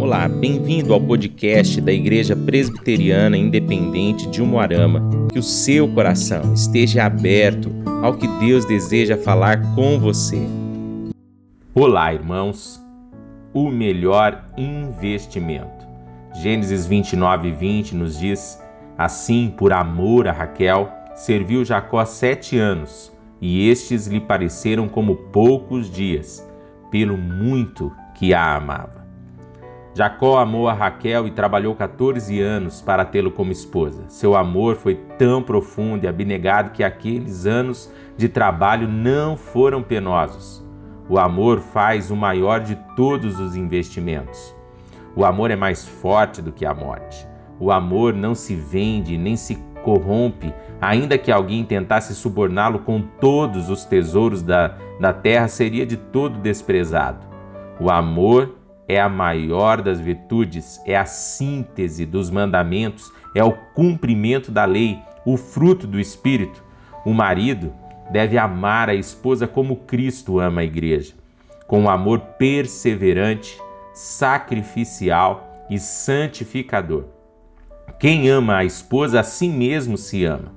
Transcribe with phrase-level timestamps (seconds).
[0.00, 5.28] Olá, bem-vindo ao podcast da Igreja Presbiteriana Independente de Umuarama.
[5.30, 7.70] Que o seu coração esteja aberto
[8.02, 10.40] ao que Deus deseja falar com você.
[11.74, 12.82] Olá, irmãos.
[13.52, 15.86] O melhor investimento.
[16.40, 18.58] Gênesis 29, 20 nos diz:
[18.96, 25.90] Assim, por amor a Raquel, serviu Jacó sete anos, e estes lhe pareceram como poucos
[25.90, 26.42] dias,
[26.90, 29.09] pelo muito que a amava.
[29.92, 34.04] Jacó amou a Raquel e trabalhou 14 anos para tê-lo como esposa.
[34.06, 40.64] Seu amor foi tão profundo e abnegado que aqueles anos de trabalho não foram penosos.
[41.08, 44.54] O amor faz o maior de todos os investimentos.
[45.16, 47.26] O amor é mais forte do que a morte.
[47.58, 53.68] O amor não se vende nem se corrompe, ainda que alguém tentasse suborná-lo com todos
[53.68, 57.26] os tesouros da, da terra, seria de todo desprezado.
[57.80, 58.59] O amor
[58.90, 64.98] é a maior das virtudes, é a síntese dos mandamentos, é o cumprimento da lei,
[65.24, 66.60] o fruto do Espírito.
[67.04, 67.72] O marido
[68.10, 71.14] deve amar a esposa como Cristo ama a igreja,
[71.68, 73.56] com um amor perseverante,
[73.94, 77.04] sacrificial e santificador.
[78.00, 80.52] Quem ama a esposa a si mesmo se ama.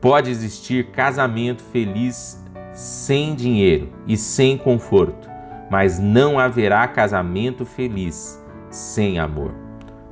[0.00, 2.40] Pode existir casamento feliz
[2.72, 5.33] sem dinheiro e sem conforto
[5.70, 9.54] mas não haverá casamento feliz sem amor.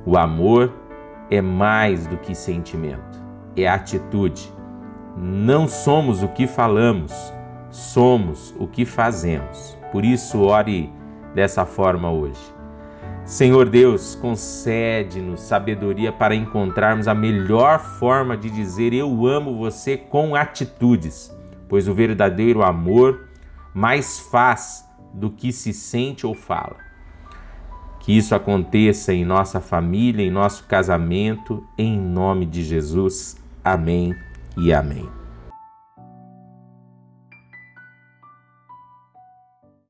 [0.05, 0.73] O amor
[1.29, 3.23] é mais do que sentimento,
[3.55, 4.51] é atitude.
[5.15, 7.13] Não somos o que falamos,
[7.69, 9.77] somos o que fazemos.
[9.91, 10.91] Por isso, ore
[11.33, 12.53] dessa forma hoje.
[13.25, 20.35] Senhor Deus, concede-nos sabedoria para encontrarmos a melhor forma de dizer eu amo você com
[20.35, 21.33] atitudes,
[21.69, 23.29] pois o verdadeiro amor
[23.73, 26.77] mais faz do que se sente ou fala.
[27.99, 33.37] Que isso aconteça em nossa família, em nosso casamento, em nome de Jesus.
[33.63, 34.13] Amém
[34.57, 35.22] e amém.